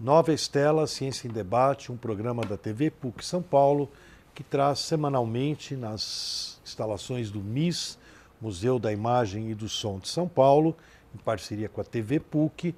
[0.00, 3.86] Nova Estela Ciência em Debate, um programa da TV PUC São Paulo
[4.34, 7.98] que traz semanalmente nas instalações do MIS,
[8.40, 10.74] Museu da Imagem e do Som de São Paulo,
[11.14, 12.74] em parceria com a TV PUC,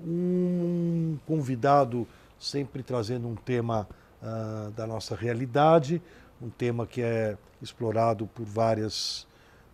[0.00, 2.08] um convidado
[2.38, 3.86] sempre trazendo um tema
[4.22, 6.00] uh, da nossa realidade,
[6.40, 9.26] um tema que é explorado por várias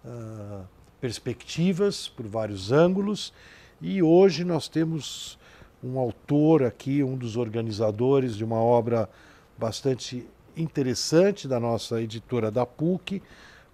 [0.04, 0.64] uh,
[1.00, 3.32] perspectivas, por vários ângulos.
[3.80, 5.37] E hoje nós temos
[5.82, 9.08] um autor aqui, um dos organizadores de uma obra
[9.56, 13.22] bastante interessante da nossa editora da PUC,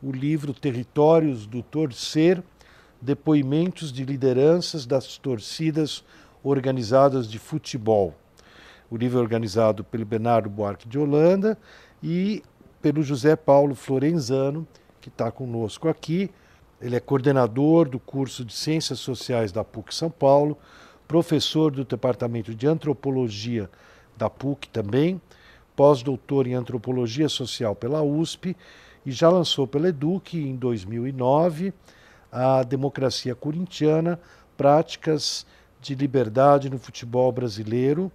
[0.03, 2.43] o livro Territórios do Torcer,
[3.01, 6.05] depoimentos de lideranças das torcidas
[6.43, 8.15] organizadas de futebol.
[8.91, 11.57] O livro é organizado pelo Bernardo Buarque de Holanda
[12.03, 12.43] e
[12.83, 14.69] pelo José Paulo Florenzano,
[15.01, 16.31] que está conosco aqui.
[16.81, 20.59] Ele é coordenador do curso de Ciências Sociais da PUC São Paulo,
[21.15, 23.71] professor do Departamento de Antropologia
[24.17, 25.23] da PUC também,
[25.77, 28.57] pós-doutor em Antropologia Social pela USP
[29.07, 31.73] e já lançou pela Eduque em 2009
[32.33, 34.19] a Democracia Corintiana,
[34.57, 35.47] Práticas
[35.81, 38.11] de Liberdade no Futebol Brasileiro.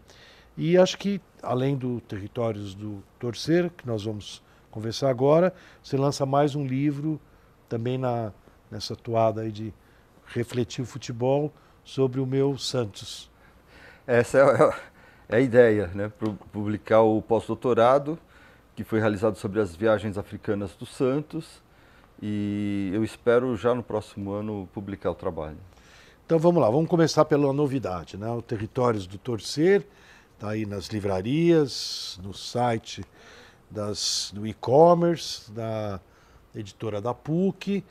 [0.57, 6.25] E acho que, além do Territórios do Torcer, que nós vamos conversar agora, você lança
[6.25, 7.17] mais um livro
[7.69, 8.33] também na,
[8.69, 9.73] nessa toada aí de
[10.25, 11.49] refletir o futebol
[11.83, 13.29] sobre o meu Santos.
[14.05, 14.39] Essa
[15.29, 16.11] é, é a ideia, né?
[16.51, 18.17] Publicar o pós-doutorado,
[18.75, 21.61] que foi realizado sobre as viagens africanas do Santos,
[22.21, 25.57] e eu espero já no próximo ano publicar o trabalho.
[26.25, 28.29] Então vamos lá, vamos começar pela novidade, né?
[28.29, 29.85] O Territórios do Torcer,
[30.35, 33.03] está aí nas livrarias, no site
[33.69, 35.99] das, do e-commerce, da
[36.55, 37.83] editora da PUC,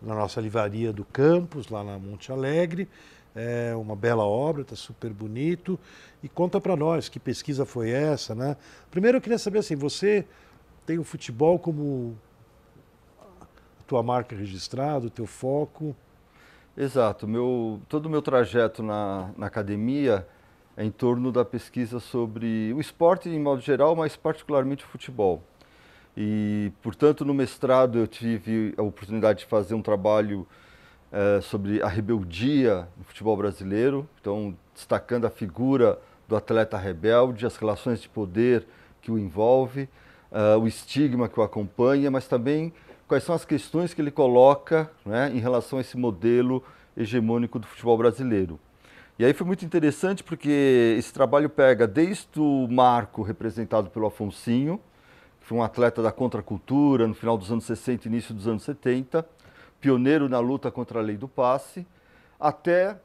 [0.00, 2.88] na nossa livraria do campus, lá na Monte Alegre.
[3.40, 5.78] É uma bela obra, está super bonito.
[6.22, 8.56] E conta para nós que pesquisa foi essa, né?
[8.90, 10.26] Primeiro eu queria saber assim, você
[10.84, 12.18] tem o futebol como
[13.20, 15.94] a tua marca registrada, o teu foco?
[16.76, 17.28] Exato.
[17.28, 20.26] Meu, todo o meu trajeto na, na academia
[20.76, 25.42] é em torno da pesquisa sobre o esporte em modo geral, mas particularmente o futebol.
[26.16, 30.44] E, portanto, no mestrado eu tive a oportunidade de fazer um trabalho
[31.10, 35.98] é, sobre a rebeldia no futebol brasileiro, então destacando a figura
[36.28, 38.66] do atleta rebelde, as relações de poder
[39.00, 39.88] que o envolve,
[40.30, 42.72] uh, o estigma que o acompanha, mas também
[43.06, 46.62] quais são as questões que ele coloca né, em relação a esse modelo
[46.96, 48.60] hegemônico do futebol brasileiro.
[49.18, 54.78] E aí foi muito interessante porque esse trabalho pega desde o marco representado pelo Afonsinho,
[55.40, 59.26] que foi um atleta da contracultura no final dos anos 60 início dos anos 70,
[59.80, 61.86] pioneiro na luta contra a lei do passe,
[62.38, 62.96] até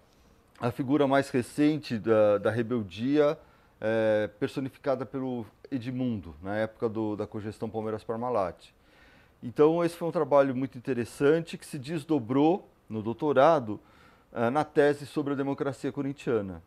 [0.60, 3.38] a figura mais recente da, da rebeldia,
[3.82, 8.70] é, personificada pelo Edmundo, na época do, da cogestão Palmeiras Parmalat.
[9.42, 13.80] Então, esse foi um trabalho muito interessante que se desdobrou no doutorado
[14.32, 16.62] é, na tese sobre a democracia corintiana.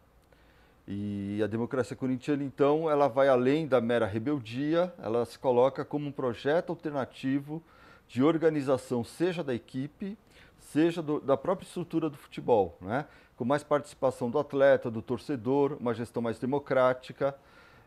[0.87, 6.07] E a democracia corintiana, então, ela vai além da mera rebeldia, ela se coloca como
[6.07, 7.63] um projeto alternativo
[8.09, 10.17] de organização, seja da equipe,
[10.59, 13.07] seja do, da própria estrutura do futebol, né?
[13.37, 17.37] com mais participação do atleta, do torcedor, uma gestão mais democrática.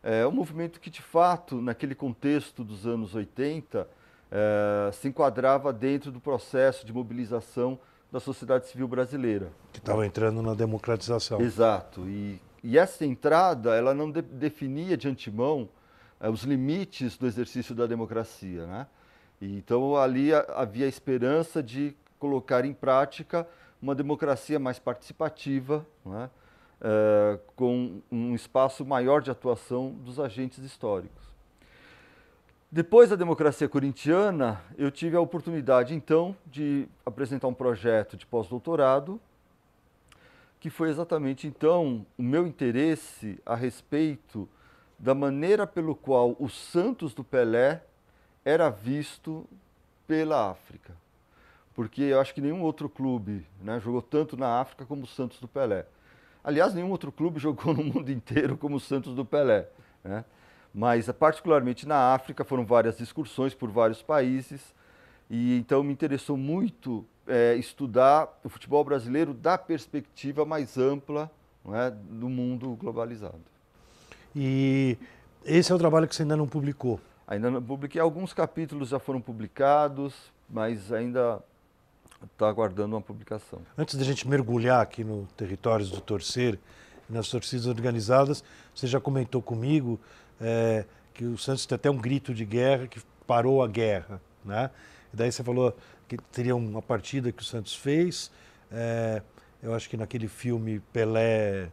[0.03, 3.87] É um movimento que, de fato, naquele contexto dos anos 80,
[4.31, 7.79] é, se enquadrava dentro do processo de mobilização
[8.11, 9.51] da sociedade civil brasileira.
[9.73, 11.41] Que estava entrando na democratização.
[11.41, 12.07] Exato.
[12.07, 15.67] E, e essa entrada, ela não de, definia de antemão
[16.19, 18.87] é, os limites do exercício da democracia, né?
[19.41, 23.47] Então ali havia a esperança de colocar em prática
[23.81, 26.29] uma democracia mais participativa, é?
[26.81, 31.29] É, com um espaço maior de atuação dos agentes históricos.
[32.71, 39.19] Depois da democracia corintiana, eu tive a oportunidade então de apresentar um projeto de pós-doutorado,
[40.59, 44.47] que foi exatamente então o meu interesse a respeito
[44.97, 47.83] da maneira pelo qual o Santos do Pelé
[48.49, 49.45] era visto
[50.07, 50.93] pela África.
[51.75, 55.39] Porque eu acho que nenhum outro clube né, jogou tanto na África como o Santos
[55.39, 55.85] do Pelé.
[56.43, 59.67] Aliás, nenhum outro clube jogou no mundo inteiro como o Santos do Pelé.
[60.03, 60.25] Né?
[60.73, 64.73] Mas, particularmente na África, foram várias excursões por vários países.
[65.29, 71.29] E então me interessou muito é, estudar o futebol brasileiro da perspectiva mais ampla
[71.71, 73.39] é, do mundo globalizado.
[74.35, 74.97] E
[75.45, 76.99] esse é o trabalho que você ainda não publicou?
[77.29, 78.01] Ainda não publiquei.
[78.01, 80.15] Alguns capítulos já foram publicados,
[80.49, 81.39] mas ainda
[82.33, 83.61] está aguardando uma publicação.
[83.77, 86.57] Antes da gente mergulhar aqui no Territórios do Torcer
[87.07, 88.43] nas torcidas organizadas.
[88.73, 89.99] Você já comentou comigo
[90.41, 94.71] é, que o Santos tem até um grito de guerra que parou a guerra, né?
[95.13, 95.75] E daí você falou
[96.07, 98.31] que teria uma partida que o Santos fez.
[98.71, 99.21] É,
[99.61, 101.69] eu acho que naquele filme Pelé,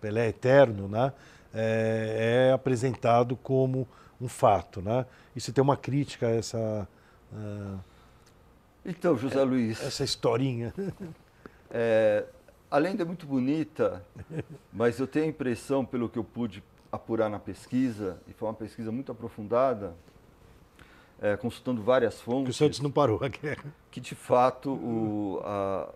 [0.00, 1.12] Pelé Eterno, né?
[1.52, 3.86] É, é apresentado como
[4.20, 5.06] um fato, né?
[5.34, 6.88] E você tem uma crítica a essa
[7.32, 7.78] uh,
[8.86, 9.82] então, José Luiz.
[9.82, 10.72] Essa historinha.
[11.68, 12.24] É,
[12.70, 14.00] a lenda é muito bonita,
[14.72, 18.54] mas eu tenho a impressão, pelo que eu pude apurar na pesquisa, e foi uma
[18.54, 19.92] pesquisa muito aprofundada,
[21.20, 22.44] é, consultando várias fontes.
[22.44, 23.64] Que o Santos não parou a guerra.
[23.90, 25.92] Que de fato o, a,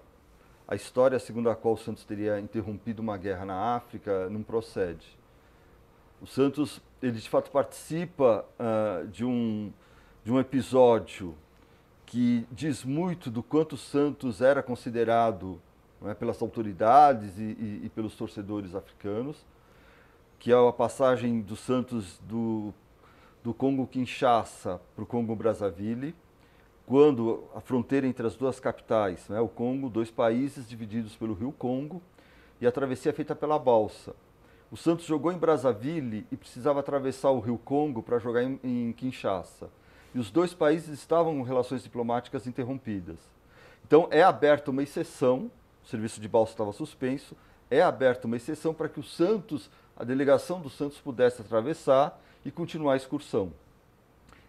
[0.66, 5.06] a história segundo a qual o Santos teria interrompido uma guerra na África não procede.
[6.20, 9.72] O Santos, ele de fato participa uh, de, um,
[10.22, 11.34] de um episódio
[12.04, 15.60] que diz muito do quanto Santos era considerado
[16.04, 19.46] é, pelas autoridades e, e, e, pelos torcedores africanos,
[20.38, 22.74] que é a passagem do Santos do,
[23.44, 26.14] do Congo-Kinshasa para o Congo-Brazzaville,
[26.84, 31.52] quando a fronteira entre as duas capitais, né, o Congo, dois países divididos pelo rio
[31.52, 32.02] Congo,
[32.60, 34.14] e a travessia feita pela balsa.
[34.70, 38.92] O Santos jogou em Brazzaville e precisava atravessar o rio Congo para jogar em, em
[38.92, 39.68] Kinshasa
[40.14, 43.18] e os dois países estavam com relações diplomáticas interrompidas.
[43.86, 45.50] Então é aberta uma exceção,
[45.84, 47.36] o serviço de balsa estava suspenso,
[47.70, 52.50] é aberta uma exceção para que o Santos, a delegação do Santos pudesse atravessar e
[52.50, 53.52] continuar a excursão.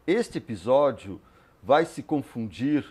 [0.07, 1.21] Este episódio
[1.61, 2.85] vai se confundir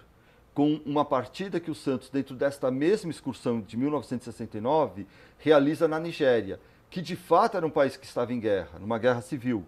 [0.54, 5.06] com uma partida que o Santos, dentro desta mesma excursão de 1969,
[5.38, 6.60] realiza na Nigéria,
[6.90, 9.64] que de fato era um país que estava em guerra, numa guerra civil.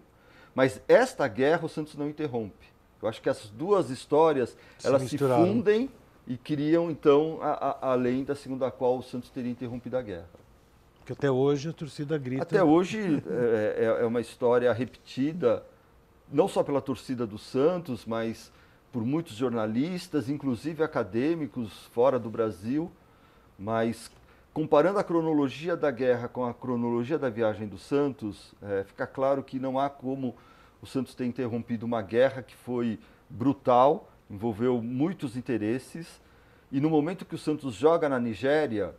[0.53, 2.67] Mas esta guerra o Santos não interrompe.
[3.01, 5.89] Eu acho que essas duas histórias se elas se fundem
[6.27, 10.01] e criam então a, a, a lenda segundo a qual o Santos teria interrompido a
[10.01, 10.29] guerra.
[10.99, 12.43] Porque até hoje a torcida grita.
[12.43, 15.63] Até hoje é, é, é uma história repetida,
[16.31, 18.51] não só pela torcida do Santos, mas
[18.89, 22.89] por muitos jornalistas, inclusive acadêmicos fora do Brasil.
[23.59, 24.09] Mas
[24.53, 29.43] comparando a cronologia da guerra com a cronologia da viagem do Santos, é, fica claro
[29.43, 30.35] que não há como
[30.81, 36.21] o Santos tem interrompido uma guerra que foi brutal, envolveu muitos interesses,
[36.71, 38.95] e no momento que o Santos joga na Nigéria,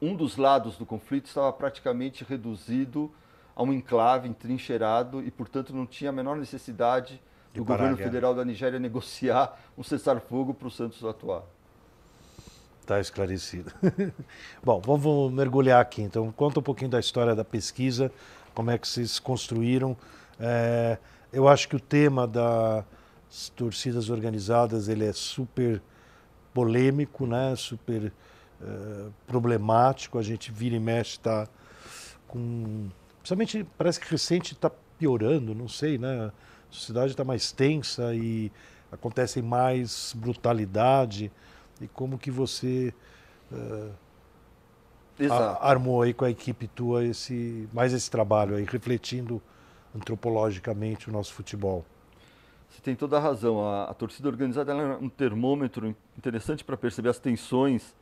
[0.00, 3.10] um dos lados do conflito estava praticamente reduzido
[3.56, 7.20] a um enclave entrincheirado e, portanto, não tinha a menor necessidade
[7.54, 11.42] do governo federal da Nigéria negociar um cessar-fogo para o Santos atuar.
[12.88, 13.70] Está esclarecido.
[14.64, 16.00] Bom, vamos mergulhar aqui.
[16.00, 18.10] Então, conta um pouquinho da história da pesquisa,
[18.54, 19.94] como é que vocês construíram
[20.38, 20.98] é,
[21.32, 25.82] eu acho que o tema das torcidas organizadas ele é super
[26.54, 27.54] polêmico, né?
[27.56, 28.12] super
[28.62, 30.18] é, problemático.
[30.18, 31.48] A gente vira e mexe está
[32.26, 32.88] com.
[33.18, 36.26] Principalmente parece que recente está piorando, não sei, né?
[36.26, 36.32] A
[36.70, 38.50] sociedade está mais tensa e
[38.90, 41.30] acontece mais brutalidade.
[41.80, 42.92] E como que você
[43.52, 43.92] uh,
[45.60, 49.42] armou aí com a equipe tua esse, mais esse trabalho aí, refletindo
[49.94, 51.84] antropologicamente o nosso futebol.
[52.68, 53.64] Você tem toda a razão.
[53.64, 57.94] A, a torcida organizada é um termômetro interessante para perceber as tensões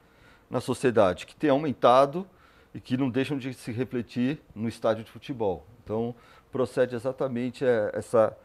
[0.50, 2.26] na sociedade, que tem aumentado
[2.74, 5.66] e que não deixam de se refletir no estádio de futebol.
[5.82, 6.14] Então,
[6.52, 8.36] procede exatamente é, essa,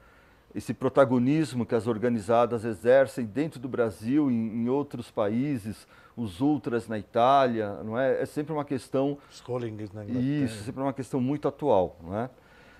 [0.53, 6.87] esse protagonismo que as organizadas exercem dentro do Brasil, em, em, outros países, os ultras
[6.87, 8.21] na Itália, não é?
[8.21, 9.17] É sempre uma questão.
[9.31, 10.45] Os Collings na Inglaterra.
[10.45, 12.29] Isso, sempre uma questão muito atual, não é?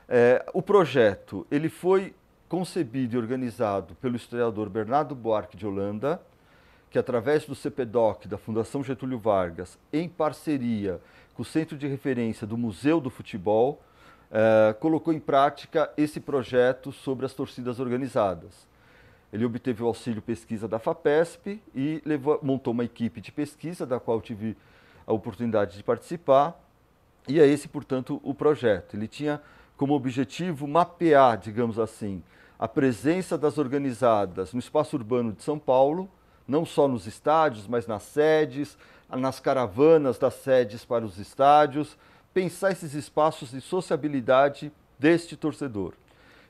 [0.07, 2.13] É, o projeto ele foi
[2.49, 6.21] concebido e organizado pelo historiador Bernardo Buarque de Holanda,
[6.89, 10.99] que através do CPDOC da Fundação Getúlio Vargas, em parceria
[11.33, 13.81] com o Centro de Referência do Museu do Futebol,
[14.31, 18.67] é, colocou em prática esse projeto sobre as torcidas organizadas.
[19.31, 23.99] Ele obteve o auxílio pesquisa da FAPESP e levou, montou uma equipe de pesquisa, da
[23.99, 24.57] qual tive
[25.05, 26.59] a oportunidade de participar,
[27.27, 28.95] e é esse, portanto, o projeto.
[28.95, 29.41] Ele tinha
[29.77, 32.23] como objetivo mapear, digamos assim,
[32.59, 36.09] a presença das organizadas no espaço urbano de São Paulo,
[36.47, 38.77] não só nos estádios, mas nas sedes,
[39.09, 41.97] nas caravanas das sedes para os estádios,
[42.33, 45.93] pensar esses espaços de sociabilidade deste torcedor.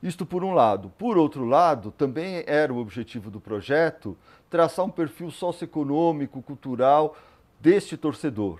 [0.01, 0.91] Isto por um lado.
[0.97, 4.17] Por outro lado, também era o objetivo do projeto
[4.49, 7.15] traçar um perfil socioeconômico, cultural
[7.59, 8.59] deste torcedor.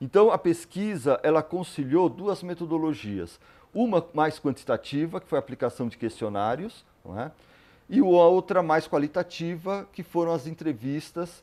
[0.00, 3.40] Então a pesquisa ela conciliou duas metodologias.
[3.72, 6.84] Uma mais quantitativa, que foi a aplicação de questionários,
[7.16, 7.30] é?
[7.88, 11.42] e a outra mais qualitativa, que foram as entrevistas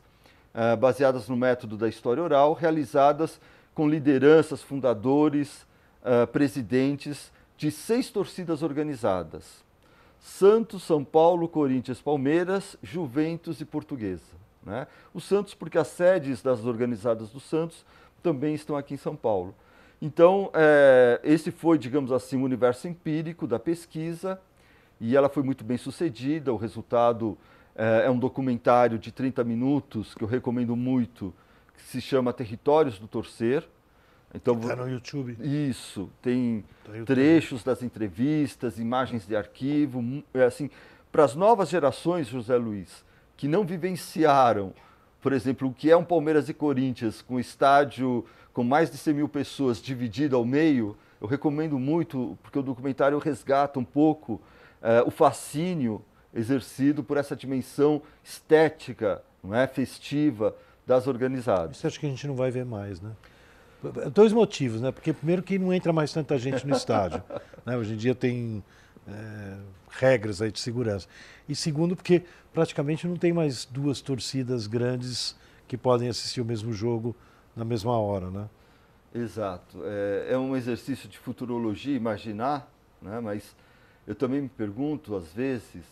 [0.54, 3.40] uh, baseadas no método da história oral, realizadas
[3.74, 5.66] com lideranças, fundadores,
[6.02, 9.64] uh, presidentes de seis torcidas organizadas:
[10.20, 14.42] Santos, São Paulo, Corinthians, Palmeiras, Juventus e Portuguesa.
[14.64, 14.86] Né?
[15.12, 17.84] O Santos, porque as sedes das organizadas do Santos
[18.22, 19.54] também estão aqui em São Paulo.
[20.00, 24.40] Então, é, esse foi, digamos assim, o universo empírico da pesquisa
[25.00, 26.52] e ela foi muito bem sucedida.
[26.52, 27.36] O resultado
[27.74, 31.34] é, é um documentário de 30 minutos que eu recomendo muito,
[31.74, 33.66] que se chama Territórios do Torcer.
[34.34, 35.36] Então, está no YouTube.
[35.40, 40.70] Isso, tem tá trechos das entrevistas, imagens de arquivo, é assim,
[41.10, 43.04] para as novas gerações, José Luiz,
[43.36, 44.72] que não vivenciaram,
[45.20, 49.14] por exemplo, o que é um Palmeiras e Corinthians com estádio com mais de 100
[49.14, 55.06] mil pessoas dividido ao meio, eu recomendo muito, porque o documentário resgata um pouco uh,
[55.06, 60.54] o fascínio exercido por essa dimensão estética, não é, festiva
[60.86, 61.76] das organizadas.
[61.76, 63.12] Isso acho que a gente não vai ver mais, né?
[64.12, 64.92] Dois motivos, né?
[64.92, 67.22] Porque primeiro que não entra mais tanta gente no estádio.
[67.64, 67.76] Né?
[67.76, 68.60] Hoje em dia tem
[69.06, 69.56] é,
[69.88, 71.06] regras aí de segurança.
[71.48, 75.36] E segundo, porque praticamente não tem mais duas torcidas grandes
[75.68, 77.14] que podem assistir o mesmo jogo
[77.54, 78.48] na mesma hora, né?
[79.14, 79.78] Exato.
[79.84, 82.68] É, é um exercício de futurologia imaginar,
[83.00, 83.20] né?
[83.20, 83.54] mas
[84.06, 85.84] eu também me pergunto, às vezes,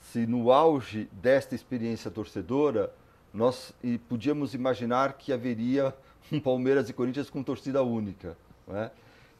[0.00, 2.92] se no auge desta experiência torcedora,
[3.32, 3.74] nós
[4.08, 5.94] podíamos imaginar que haveria
[6.30, 8.36] um Palmeiras e Corinthians com torcida única.
[8.66, 8.90] Né?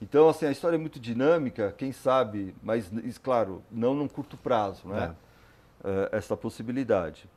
[0.00, 2.90] Então, assim, a história é muito dinâmica, quem sabe, mas,
[3.22, 5.14] claro, não num curto prazo, né?
[5.84, 6.16] É.
[6.16, 7.28] essa possibilidade.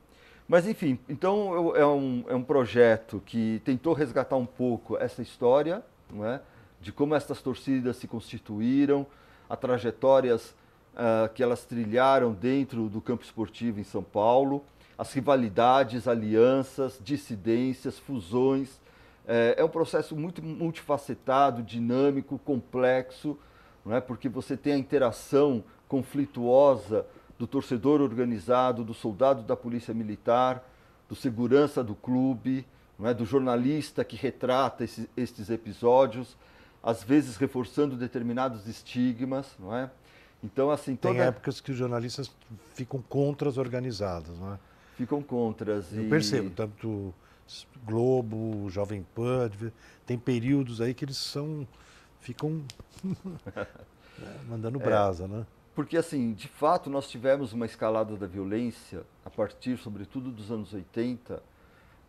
[0.47, 5.83] Mas, enfim, então é um, é um projeto que tentou resgatar um pouco essa história,
[6.12, 6.41] não é?
[6.79, 9.07] de como essas torcidas se constituíram,
[9.50, 10.55] as trajetórias
[10.93, 14.63] uh, que elas trilharam dentro do campo esportivo em São Paulo,
[14.97, 18.79] as rivalidades, alianças, dissidências, fusões.
[19.27, 23.37] É, é um processo muito multifacetado, dinâmico, complexo,
[23.85, 24.01] não é?
[24.01, 27.05] porque você tem a interação conflituosa
[27.37, 30.63] do torcedor organizado, do soldado da polícia militar,
[31.09, 32.65] do segurança do clube,
[32.97, 33.13] não é?
[33.13, 36.37] do jornalista que retrata esses, estes episódios,
[36.81, 39.89] às vezes reforçando determinados estigmas, não é?
[40.43, 41.15] Então, assim, toda...
[41.15, 42.31] Tem épocas que os jornalistas
[42.75, 44.59] ficam contra as organizadas, não é?
[44.95, 45.83] Ficam contra.
[45.91, 46.09] Eu e...
[46.09, 47.13] percebo, tanto
[47.85, 49.49] Globo, Jovem Pan,
[50.05, 51.67] tem períodos aí que eles são
[52.25, 52.63] ficam
[54.49, 55.45] mandando brasa, é, né?
[55.75, 60.73] Porque, assim, de fato, nós tivemos uma escalada da violência a partir, sobretudo, dos anos
[60.73, 61.43] 80,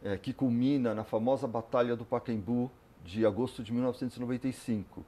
[0.02, 2.70] é, que culmina na famosa Batalha do Pacaembu
[3.04, 5.04] de agosto de 1995,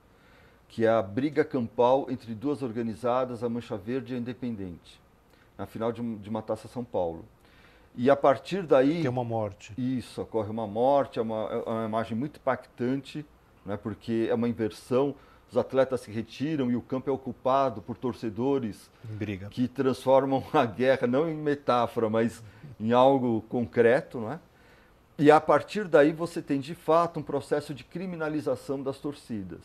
[0.68, 5.00] que é a briga campal entre duas organizadas, a Mancha Verde e a Independente,
[5.56, 7.24] na final de, de uma taça São Paulo.
[7.98, 9.02] E a partir daí.
[9.02, 9.74] Tem uma morte.
[9.76, 13.26] Isso, ocorre uma morte, é uma, é uma imagem muito impactante,
[13.66, 15.14] né, porque é uma inversão
[15.50, 19.48] os atletas se retiram e o campo é ocupado por torcedores Briga.
[19.48, 22.42] que transformam a guerra não em metáfora, mas
[22.78, 24.40] em algo concreto, não é?
[25.18, 29.62] E a partir daí você tem de fato um processo de criminalização das torcidas,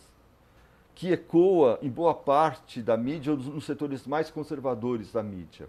[0.96, 5.68] que ecoa em boa parte da mídia, nos setores mais conservadores da mídia,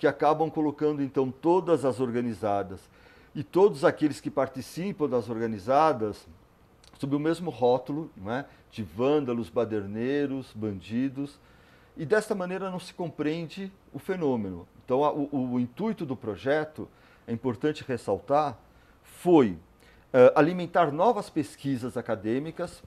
[0.00, 2.80] que acabam colocando então todas as organizadas
[3.34, 6.26] e todos aqueles que participam das organizadas
[6.98, 8.46] sob o mesmo rótulo, é?
[8.70, 11.38] de vândalos, baderneiros, bandidos,
[11.98, 14.66] e desta maneira não se compreende o fenômeno.
[14.82, 16.88] Então, a, o, o, intuito do projeto,
[17.26, 18.58] é importante ressaltar,
[19.02, 22.82] foi uh, alimentar novas pesquisas acadêmicas,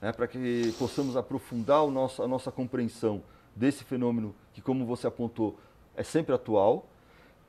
[0.00, 3.20] né, para que possamos aprofundar nosso, a nossa compreensão
[3.54, 5.58] desse fenômeno que, como você apontou,
[5.96, 6.86] é sempre atual.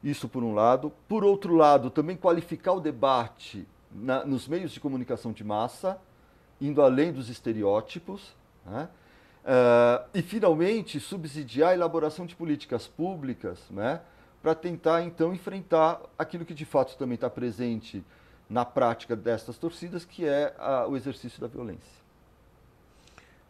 [0.04, 0.92] Isso por um lado.
[1.08, 6.00] Por outro lado, também qualificar o debate na, nos meios de comunicação de massa,
[6.60, 8.36] indo além dos estereótipos,
[8.66, 8.90] né?
[9.44, 14.02] uh, e finalmente subsidiar a elaboração de políticas públicas né?
[14.42, 18.04] para tentar então enfrentar aquilo que de fato também está presente
[18.50, 22.04] na prática destas torcidas, que é a, o exercício da violência.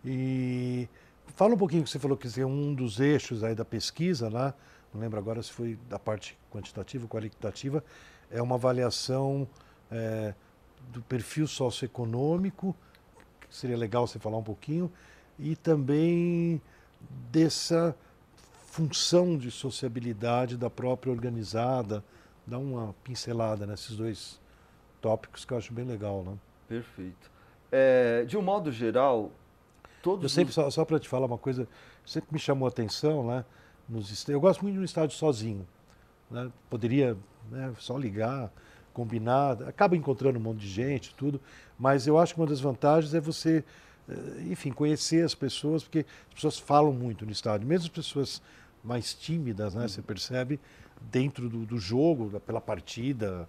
[0.06, 0.88] E
[1.36, 4.54] fala um pouquinho que você falou que é um dos eixos aí da pesquisa, né?
[4.94, 7.84] Não lembro agora se foi da parte quantitativa ou qualitativa,
[8.30, 9.48] é uma avaliação
[9.92, 10.34] é,
[10.92, 12.76] do perfil socioeconômico
[13.54, 14.92] seria legal você falar um pouquinho,
[15.38, 16.62] e também
[17.32, 17.96] dessa
[18.66, 22.04] função de sociabilidade da própria organizada,
[22.46, 24.42] dá uma pincelada nesses dois
[25.00, 26.36] tópicos que eu acho bem legal, né?
[26.68, 27.32] Perfeito.
[27.72, 29.32] É, de um modo geral,
[30.02, 30.24] todos.
[30.24, 30.56] Eu sempre, os...
[30.56, 31.68] só, só para te falar uma coisa,
[32.06, 33.46] sempre me chamou a atenção, né?
[33.88, 35.68] Nos, eu gosto muito de um estádio sozinho.
[36.30, 36.52] Né?
[36.70, 37.18] Poderia
[37.52, 38.52] né, só ligar,
[38.94, 41.42] combinar, acaba encontrando um monte de gente, tudo,
[41.78, 43.64] mas eu acho que uma das vantagens é você,
[44.08, 48.42] eh, enfim, conhecer as pessoas, porque as pessoas falam muito no estádio, mesmo as pessoas
[48.84, 49.88] mais tímidas, né?
[49.88, 50.60] Você percebe
[51.02, 53.48] dentro do, do jogo, pela partida,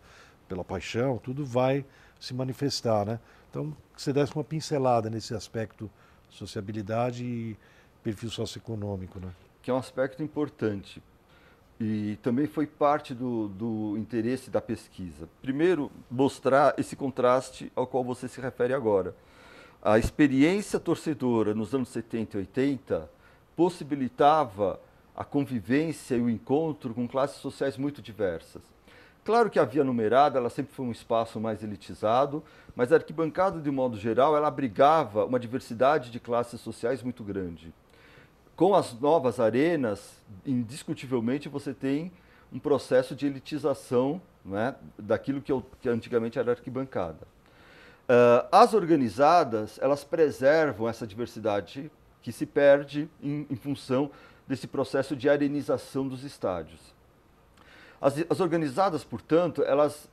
[0.49, 1.85] pela paixão, tudo vai
[2.21, 3.21] se manifestar, né?
[3.51, 5.91] Então, que você desse uma pincelada nesse aspecto
[6.31, 7.57] sociabilidade e
[8.03, 9.29] perfil socioeconômico, né?
[9.65, 11.03] Que é um aspecto importante
[11.81, 15.29] e também foi parte do, do interesse da pesquisa.
[15.43, 19.15] Primeiro, mostrar esse contraste ao qual você se refere agora.
[19.83, 23.11] A experiência torcedora nos anos 70 e 80
[23.57, 24.81] possibilitava
[25.17, 28.63] a convivência e o encontro com classes sociais muito diversas.
[29.25, 32.43] Claro que a via numerada ela sempre foi um espaço mais elitizado,
[32.77, 37.73] mas a arquibancada, de modo geral, ela abrigava uma diversidade de classes sociais muito grande.
[38.57, 40.13] Com as novas arenas,
[40.47, 42.13] indiscutivelmente você tem
[42.53, 47.27] um processo de elitização né, daquilo que, eu, que antigamente era arquibancada.
[48.05, 51.91] Uh, as organizadas, elas preservam essa diversidade
[52.23, 54.11] que se perde em, em função
[54.47, 56.81] desse processo de arenização dos estádios.
[58.01, 60.09] As, as organizadas, portanto, elas,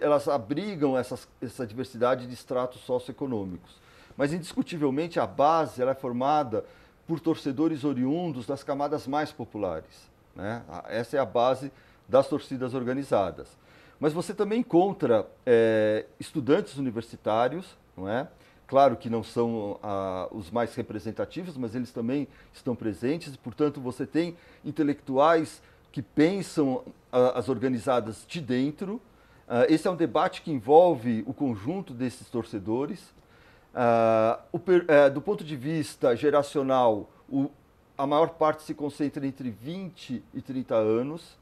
[0.00, 3.80] elas abrigam essas, essa diversidade de estratos socioeconômicos.
[4.16, 6.64] Mas, indiscutivelmente, a base ela é formada
[7.06, 10.10] por torcedores oriundos das camadas mais populares.
[10.34, 10.62] Né?
[10.88, 11.70] Essa é a base
[12.08, 13.48] das torcidas organizadas.
[13.98, 18.28] Mas você também encontra é, estudantes universitários, não é?
[18.66, 23.80] Claro que não são ah, os mais representativos, mas eles também estão presentes, e, portanto,
[23.80, 26.82] você tem intelectuais que pensam
[27.12, 29.00] ah, as organizadas de dentro.
[29.48, 33.14] Ah, esse é um debate que envolve o conjunto desses torcedores.
[34.52, 37.50] O, eh, do ponto de vista geracional, o,
[37.96, 41.36] a maior parte se concentra entre 20 e 30 anos.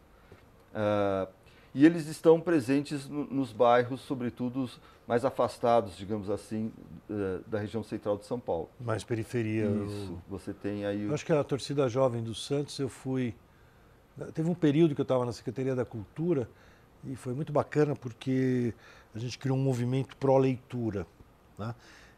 [1.74, 4.68] e eles estão presentes no, nos bairros, sobretudo
[5.06, 6.72] mais afastados, digamos assim,
[7.10, 8.70] eh, da região central de São Paulo.
[8.80, 9.66] Mais periferia.
[9.66, 11.02] Isso, você tem aí...
[11.02, 13.34] Eu acho que a torcida jovem do Santos, eu fui...
[14.32, 16.48] Teve um período que eu estava na Secretaria da Cultura
[17.04, 18.72] e foi muito bacana porque
[19.14, 21.06] a gente criou um movimento pró-leitura.
[21.58, 21.74] Né?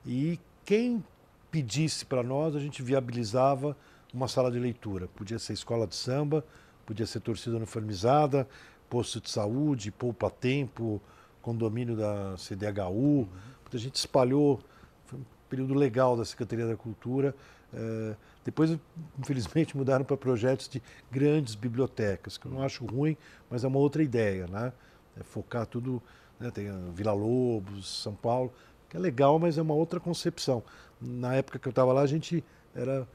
[0.07, 1.05] E quem
[1.51, 3.77] pedisse para nós, a gente viabilizava
[4.14, 5.09] uma sala de leitura.
[5.09, 6.45] Podia ser escola de samba,
[6.87, 8.49] podia ser torcida uniformizada,
[8.88, 11.01] posto de saúde, poupa-tempo,
[11.42, 13.29] condomínio da CDHU.
[13.73, 14.61] A gente espalhou,
[15.05, 17.35] foi um período legal da Secretaria da Cultura.
[17.75, 18.79] É, depois,
[19.19, 23.16] infelizmente, mudaram para projetos de grandes bibliotecas, que eu não acho ruim,
[23.51, 24.73] mas é uma outra ideia, né?
[25.19, 26.03] É focar tudo,
[26.38, 26.51] né?
[26.51, 28.53] tem Vila Lobos, São Paulo,
[28.88, 30.62] que é legal, mas é uma outra concepção.
[31.01, 32.42] Na época que eu estava lá, a gente
[32.75, 33.07] era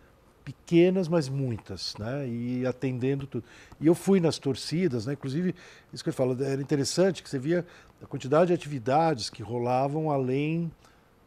[0.44, 2.28] pequenas, mas muitas, né?
[2.28, 3.44] E atendendo tudo.
[3.80, 5.14] E eu fui nas torcidas, né?
[5.14, 5.56] Inclusive,
[5.94, 7.66] isso que eu falo, era interessante que você via
[8.02, 10.72] a quantidade de atividades que rolavam além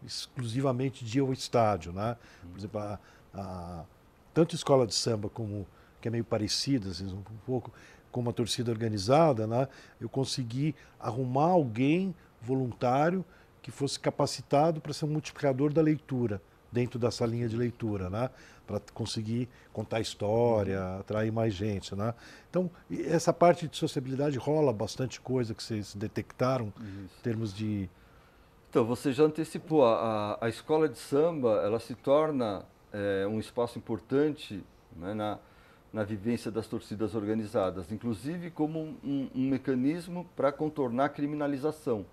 [0.04, 2.16] exclusivamente de ir ao estádio, né?
[2.50, 2.98] Por exemplo, a,
[3.32, 3.84] a,
[4.32, 5.66] tanto a escola de samba como
[6.00, 7.72] que é meio parecida, assim, um pouco
[8.12, 9.66] como a torcida organizada, né?
[10.00, 13.24] Eu consegui arrumar alguém voluntário
[13.64, 18.28] que fosse capacitado para ser um multiplicador da leitura dentro da salinha de leitura, né?
[18.66, 21.00] para conseguir contar história, uhum.
[21.00, 21.94] atrair mais gente.
[21.94, 22.12] Né?
[22.50, 27.14] Então, essa parte de sociabilidade rola bastante coisa que vocês detectaram Isso.
[27.18, 27.88] em termos de.
[28.68, 33.78] Então, você já antecipou, a, a escola de samba ela se torna é, um espaço
[33.78, 34.62] importante
[34.94, 35.38] né, na,
[35.90, 42.04] na vivência das torcidas organizadas, inclusive como um, um mecanismo para contornar a criminalização.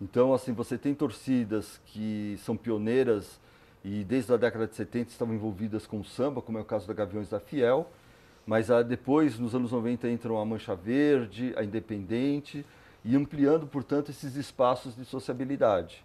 [0.00, 3.38] Então, assim, você tem torcidas que são pioneiras
[3.84, 6.86] e desde a década de 70 estavam envolvidas com o samba, como é o caso
[6.86, 7.88] da Gaviões da Fiel,
[8.46, 12.64] mas ah, depois, nos anos 90, entram a Mancha Verde, a Independente,
[13.04, 16.04] e ampliando, portanto, esses espaços de sociabilidade.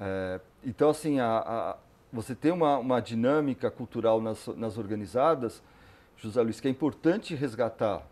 [0.00, 1.76] É, então, assim, a, a,
[2.12, 5.62] você tem uma, uma dinâmica cultural nas, nas, organizadas,
[6.16, 8.06] José Luiz, que é importante resgatar,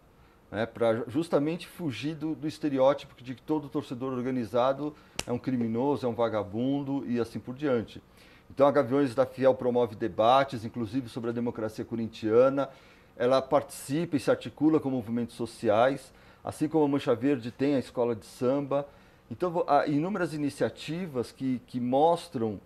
[0.52, 4.94] né, para justamente fugir do, do estereótipo de que todo torcedor organizado
[5.26, 8.02] é um criminoso, é um vagabundo e assim por diante.
[8.50, 12.68] Então, a Gaviões da Fiel promove debates, inclusive sobre a democracia corintiana.
[13.16, 16.12] Ela participa e se articula com movimentos sociais,
[16.44, 18.86] assim como a Mancha Verde tem a escola de samba.
[19.30, 22.60] Então, há inúmeras iniciativas que, que mostram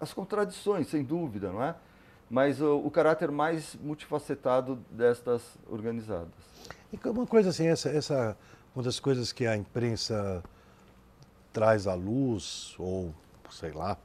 [0.00, 1.76] as contradições, sem dúvida, não é?
[2.28, 6.34] Mas o, o caráter mais multifacetado destas organizadas.
[6.92, 8.36] E uma coisa assim, essa, essa
[8.74, 10.42] uma das coisas que a imprensa
[11.52, 13.14] traz à luz, ou
[13.50, 13.96] sei lá,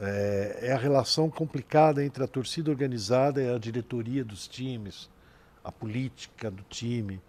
[0.00, 5.08] é, é, a relação complicada entre a torcida organizada e a diretoria dos times,
[5.62, 7.20] a política do time.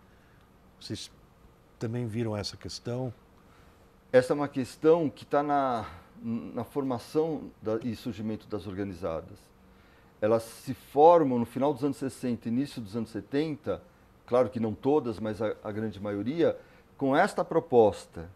[0.79, 1.11] Vocês
[1.77, 3.13] também viram essa questão?
[4.13, 5.87] essa é uma questão que está na,
[6.21, 9.39] na formação da, e surgimento das organizadas.
[10.21, 13.81] Elas se formam no final dos anos 60, início dos anos 70,
[14.33, 16.57] claro que não todas, mas a, a grande maioria,
[16.97, 18.27] com esta proposta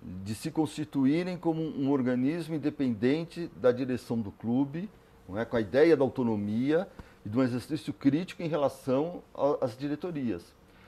[0.00, 4.88] de se constituírem como um organismo independente da direção do clube,
[5.34, 5.44] é?
[5.44, 6.86] com a ideia da autonomia
[7.26, 9.20] e de um exercício crítico em relação
[9.60, 10.44] às diretorias.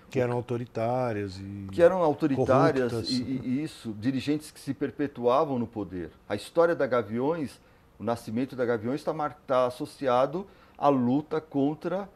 [0.09, 1.67] Que eram autoritárias e.
[1.73, 6.13] Que eram autoritárias e, e, isso, dirigentes que se perpetuavam no poder.
[6.29, 7.61] A história da Gaviões,
[7.99, 9.13] o nascimento da Gaviões está,
[9.49, 10.47] tá associado
[10.79, 12.09] à luta contra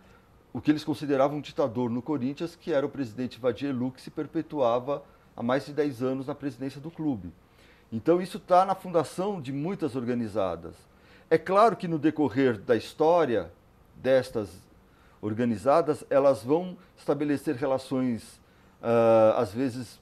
[0.59, 4.11] o que eles consideravam um ditador no Corinthians, que era o presidente Vadielu, que se
[4.11, 5.05] perpetuava
[5.37, 7.33] há mais de 10 anos na presidência do clube.
[7.93, 10.75] Então isso está na fundação de muitas organizadas.
[11.31, 13.53] É claro que no decorrer da história
[13.95, 14.49] destas
[15.21, 18.25] organizadas, elas vão estabelecer relações,
[18.83, 20.01] uh, às vezes,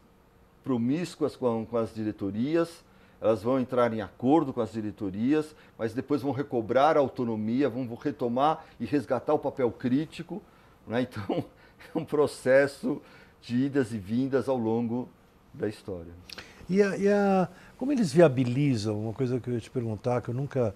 [0.64, 2.83] promíscuas com, com as diretorias,
[3.20, 7.87] elas vão entrar em acordo com as diretorias, mas depois vão recobrar a autonomia, vão
[7.94, 10.42] retomar e resgatar o papel crítico.
[10.87, 11.02] Né?
[11.02, 11.44] Então,
[11.94, 13.00] é um processo
[13.40, 15.09] de idas e vindas ao longo
[15.52, 16.12] da história.
[16.68, 17.48] E, a, e a,
[17.79, 20.74] como eles viabilizam, uma coisa que eu ia te perguntar, que eu nunca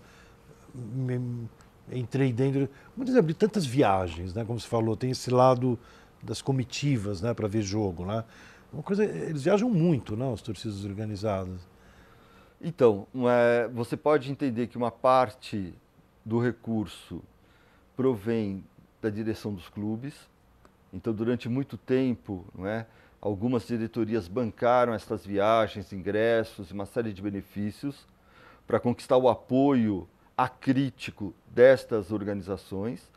[1.92, 4.44] entrei dentro, por exemplo, de tantas viagens, né?
[4.44, 5.78] como você falou, tem esse lado
[6.22, 7.34] das comitivas né?
[7.34, 8.06] para ver jogo.
[8.06, 8.24] Né?
[8.72, 11.69] Uma coisa, eles viajam muito, não, as torcidas organizadas.
[12.60, 15.72] Então, é, você pode entender que uma parte
[16.24, 17.22] do recurso
[17.96, 18.62] provém
[19.00, 20.14] da direção dos clubes.
[20.92, 22.86] Então, durante muito tempo, não é,
[23.20, 28.06] algumas diretorias bancaram essas viagens, ingressos e uma série de benefícios
[28.66, 33.10] para conquistar o apoio acrítico destas organizações.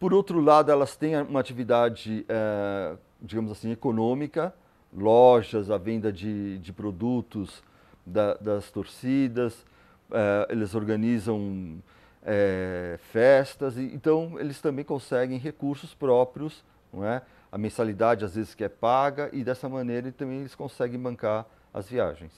[0.00, 4.52] Por outro lado, elas têm uma atividade, é, digamos assim, econômica,
[4.92, 7.62] lojas, a venda de, de produtos
[8.04, 9.64] da, das torcidas,
[10.10, 11.82] é, eles organizam
[12.22, 17.22] é, festas, e, então eles também conseguem recursos próprios, não é?
[17.52, 21.88] a mensalidade às vezes que é paga, e dessa maneira também eles conseguem bancar as
[21.88, 22.32] viagens.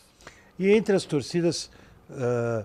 [0.59, 1.71] E entre as torcidas,
[2.11, 2.65] uh,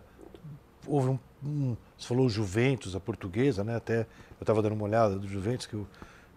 [0.86, 3.76] houve um, um, Você falou Juventus, a portuguesa, né?
[3.76, 4.06] Até eu
[4.42, 5.88] estava dando uma olhada do Juventus, que eu,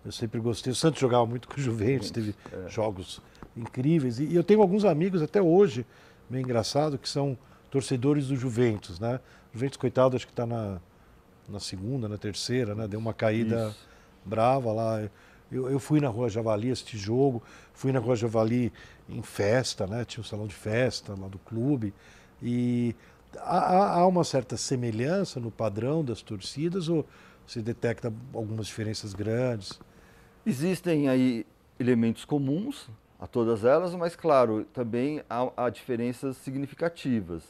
[0.05, 0.73] eu sempre gostei.
[0.73, 2.69] O Santos jogava muito com o Juventus, Juventus teve é.
[2.69, 3.21] jogos
[3.57, 4.19] incríveis.
[4.19, 5.85] E, e eu tenho alguns amigos até hoje
[6.31, 7.37] meio engraçado, que são
[7.71, 9.21] torcedores do Juventus, né?
[9.53, 10.81] Juventus, coitado, acho que está na,
[11.49, 12.87] na segunda, na terceira, né?
[12.87, 13.89] Deu uma caída Isso.
[14.25, 15.03] brava lá.
[15.51, 17.43] Eu, eu fui na Rua Javali assistir jogo,
[17.75, 18.73] fui na Rua Javali
[19.09, 20.05] em festa, né?
[20.05, 21.93] Tinha um salão de festa lá do clube.
[22.41, 22.95] E
[23.39, 27.05] há, há uma certa semelhança no padrão das torcidas ou
[27.47, 29.81] se detecta algumas diferenças grandes?
[30.47, 31.45] Existem aí
[31.79, 32.89] elementos comuns,
[33.21, 37.45] a todas elas, mas claro, também há, há diferenças significativas,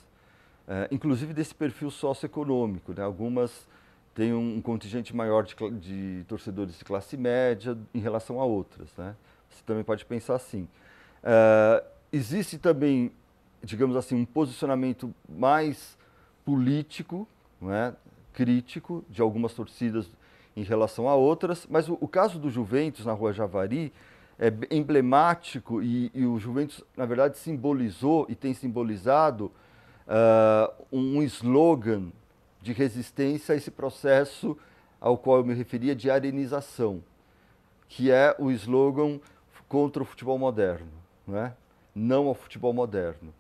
[0.67, 2.93] é, inclusive desse perfil socioeconômico.
[2.93, 3.03] Né?
[3.03, 3.69] Algumas
[4.13, 8.89] têm um, um contingente maior de, de, torcedores de classe média em relação a outras.
[8.99, 9.15] Né?
[9.49, 10.69] Você também pode pensar assim.
[11.23, 13.13] É, existe também,
[13.63, 15.97] digamos assim, um posicionamento mais
[16.45, 17.29] político,
[17.61, 17.95] né?
[18.33, 20.09] crítico de algumas torcidas
[20.57, 23.93] em relação a outras, mas o, o caso do Juventus na Rua Javari
[24.41, 29.53] é, emblemático e, e, o Juventus, na verdade, simbolizou e tem simbolizado
[30.09, 32.11] uh, um slogan
[32.63, 34.57] de resistência a esse processo
[34.99, 37.03] ao qual eu me referia de arenização,
[37.87, 39.21] que é o slogan
[39.69, 40.89] contra o futebol moderno,
[41.95, 42.29] não, é?
[42.29, 43.35] ao futebol moderno.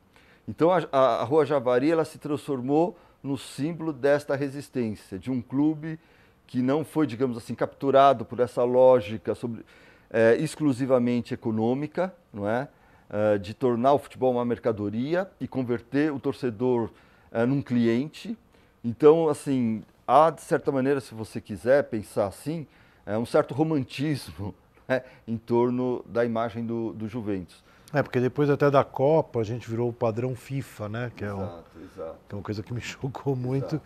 [0.46, 5.98] Então a, a Rua Javari ela se transformou no símbolo desta resistência, de um clube
[6.46, 9.64] que não foi, digamos assim, capturado por essa lógica sobre,
[10.10, 12.68] é, exclusivamente econômica, não é?
[13.08, 13.38] é?
[13.38, 16.90] de tornar o futebol uma mercadoria e converter o torcedor
[17.30, 18.36] é, num cliente.
[18.84, 22.66] Então, assim, há, de certa maneira, se você quiser pensar assim,
[23.06, 24.54] é um certo romantismo
[24.88, 25.02] né?
[25.26, 27.62] em torno da imagem do, do Juventus.
[27.92, 31.12] É, porque depois até da Copa a gente virou o padrão FIFA, né?
[31.16, 32.18] Que, exato, é, um, exato.
[32.28, 33.80] que é uma coisa que me chocou muito.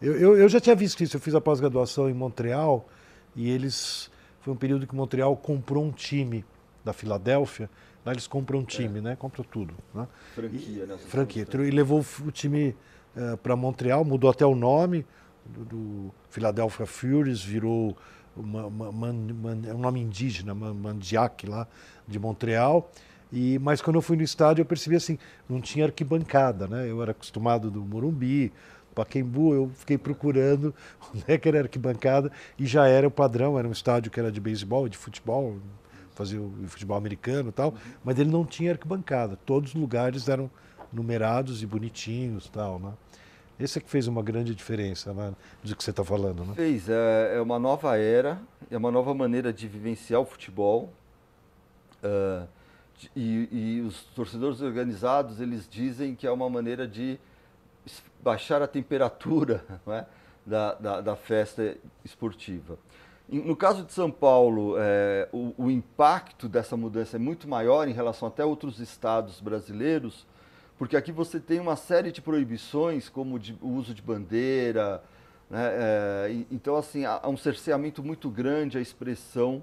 [0.00, 2.88] Eu, eu, eu, já tinha visto isso, eu fiz a pós-graduação em Montreal
[3.36, 4.10] e eles
[4.42, 6.44] foi um período que Montreal comprou um time
[6.84, 7.70] da Filadélfia.
[8.04, 9.02] Lá eles compram um time, é.
[9.02, 9.16] né?
[9.16, 9.74] Compram tudo.
[9.94, 10.06] Né?
[10.34, 10.98] Franquia, né?
[10.98, 11.46] Franquia.
[11.54, 12.74] E levou o time uh,
[13.16, 15.06] eh, para Montreal, mudou até o nome
[15.46, 17.96] do, do Philadelphia Furies, virou
[18.36, 21.68] uma, uma, uma, é um nome indígena, Mandiac lá,
[22.08, 22.90] de Montreal.
[23.32, 26.90] E, mas quando eu fui no estádio eu percebi assim, não tinha arquibancada, né?
[26.90, 28.52] Eu era acostumado do Morumbi,
[28.94, 30.74] Paquembu, eu fiquei procurando
[31.12, 34.30] onde é que era arquibancada e já era o padrão, era um estádio que era
[34.30, 35.58] de beisebol, de futebol,
[36.14, 37.74] fazia o futebol americano e tal,
[38.04, 39.36] mas ele não tinha arquibancada.
[39.46, 40.50] Todos os lugares eram
[40.92, 42.92] numerados e bonitinhos tal, né?
[43.58, 45.32] Esse é que fez uma grande diferença, né?
[45.62, 46.54] Do que você está falando, né?
[46.54, 46.88] Fez.
[46.88, 50.92] É, é, uma nova era, é uma nova maneira de vivenciar o futebol.
[52.02, 52.46] Uh,
[53.14, 57.18] e, e, os torcedores organizados, eles dizem que é uma maneira de
[58.22, 60.04] baixar a temperatura é?
[60.46, 62.78] da, da, da, festa esportiva.
[63.28, 67.92] No caso de São Paulo, é, o, o, impacto dessa mudança é muito maior em
[67.92, 70.26] relação até outros estados brasileiros,
[70.76, 75.02] porque aqui você tem uma série de proibições, como de, o uso de bandeira.
[75.48, 75.60] Né?
[75.64, 79.62] É, então, assim, há um cerceamento muito grande à expressão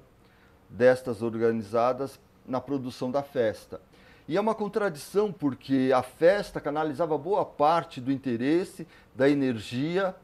[0.69, 3.81] destas organizadas na produção da festa.
[4.29, 10.15] E é uma contradição, porque a festa canalizava boa parte do interesse, da energia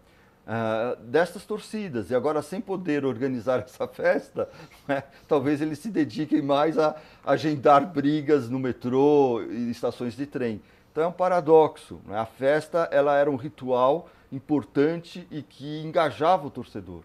[0.46, 2.12] uh, dessas torcidas.
[2.12, 4.48] E agora, sem poder organizar essa festa,
[4.88, 10.62] né, talvez eles se dediquem mais a agendar brigas no metrô e estações de trem.
[10.92, 12.00] Então é um paradoxo.
[12.06, 12.16] Né?
[12.16, 17.02] A festa ela era um ritual importante e que engajava o torcedor.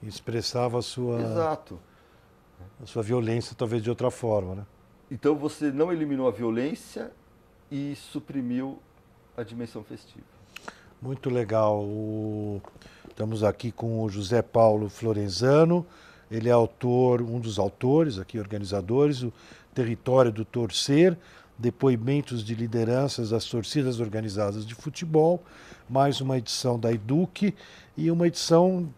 [0.00, 1.80] Expressava a sua, Exato.
[2.80, 4.54] a sua violência, talvez de outra forma.
[4.54, 4.66] Né?
[5.12, 7.12] Então você não eliminou a violência
[7.70, 8.78] e suprimiu
[9.36, 10.24] a dimensão festiva.
[11.02, 11.86] Muito legal.
[13.06, 15.84] Estamos aqui com o José Paulo Florenzano.
[16.30, 19.30] Ele é autor, um dos autores, aqui organizadores, o
[19.74, 21.18] Território do Torcer,
[21.58, 25.42] depoimentos de lideranças das torcidas organizadas de futebol,
[25.90, 27.54] mais uma edição da Eduque
[27.98, 28.88] e uma edição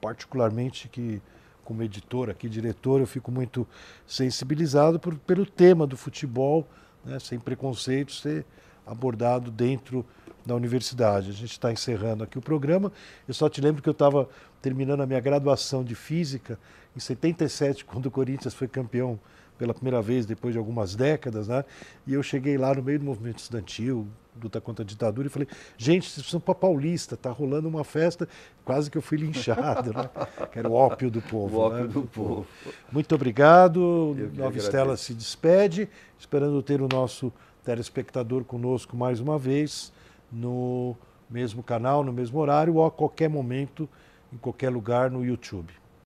[0.00, 1.20] particularmente que
[1.68, 3.68] como editor aqui, diretor, eu fico muito
[4.06, 6.66] sensibilizado por, pelo tema do futebol,
[7.04, 8.46] né, sem preconceito, ser
[8.86, 10.02] abordado dentro
[10.46, 11.28] da universidade.
[11.28, 12.90] A gente está encerrando aqui o programa.
[13.28, 14.26] Eu só te lembro que eu estava
[14.62, 16.58] terminando a minha graduação de física
[16.96, 19.20] em 77, quando o Corinthians foi campeão
[19.58, 21.66] pela primeira vez depois de algumas décadas, né?
[22.06, 24.08] E eu cheguei lá no meio do movimento estudantil,
[24.42, 28.28] luta contra a ditadura, e falei, gente, vocês precisam para Paulista, tá rolando uma festa,
[28.64, 30.10] quase que eu fui linchado, né?
[30.52, 31.58] Que era o ópio do povo.
[31.58, 31.88] O ópio né?
[31.88, 32.46] do povo.
[32.92, 34.16] Muito obrigado.
[34.34, 37.32] Nova Estela se despede, esperando ter o nosso
[37.64, 39.92] telespectador conosco mais uma vez
[40.32, 40.96] no
[41.28, 43.88] mesmo canal, no mesmo horário ou a qualquer momento,
[44.32, 45.72] em qualquer lugar no YouTube.